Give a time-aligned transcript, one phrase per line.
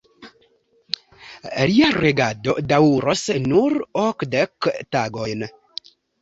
[1.71, 3.77] Lia regado daŭros nur
[4.07, 5.47] okdek tagojn.